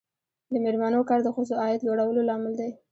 [0.51, 2.71] د میرمنو کار د ښځو عاید لوړولو لامل دی.